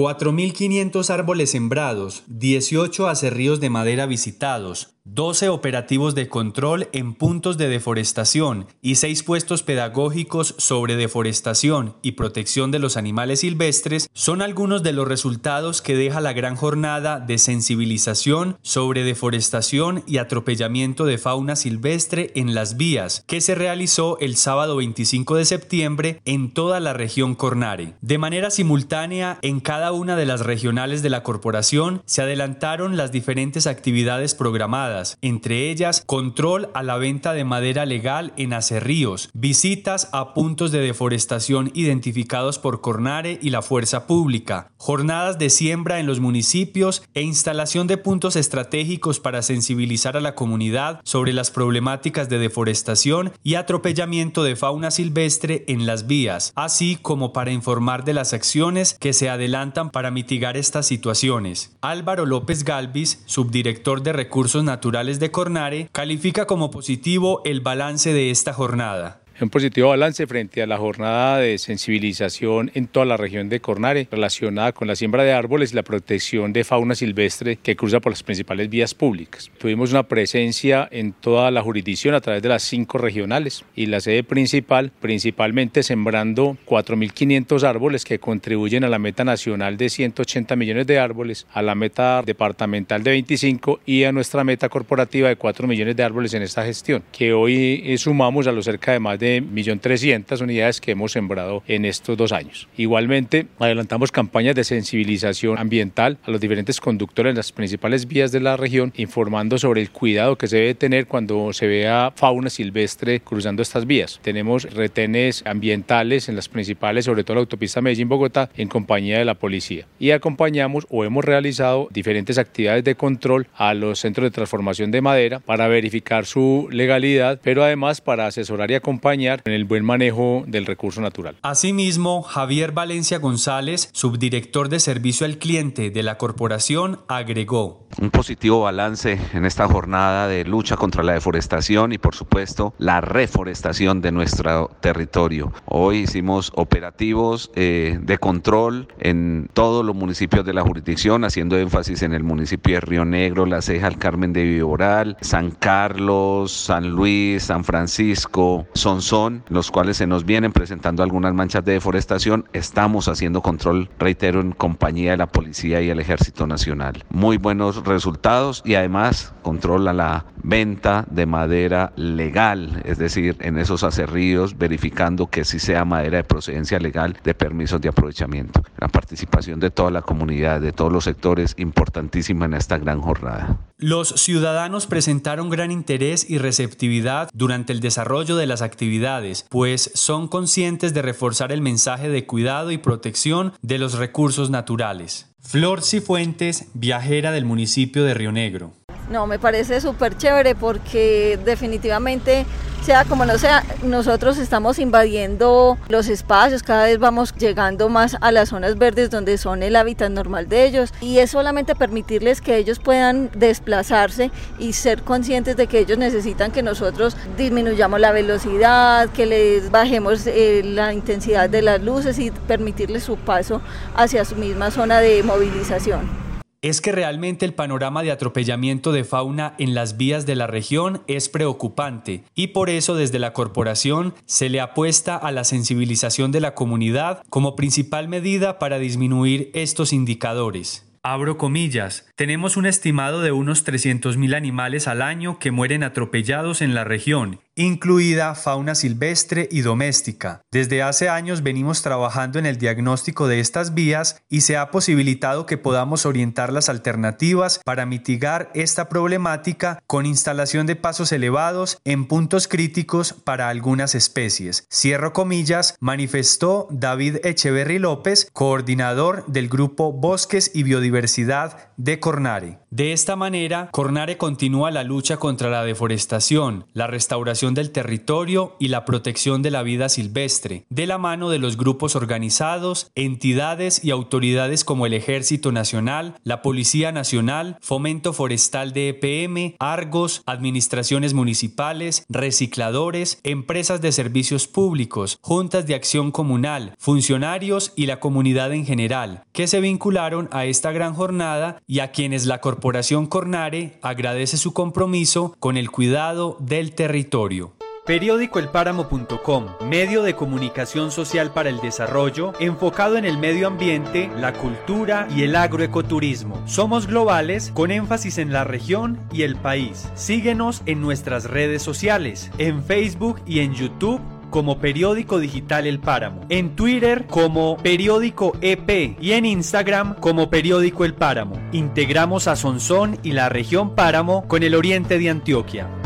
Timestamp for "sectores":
181.02-181.56